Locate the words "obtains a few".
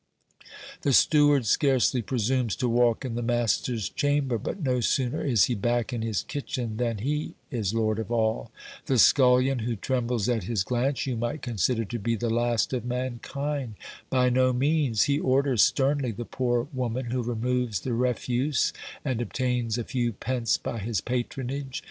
19.21-20.13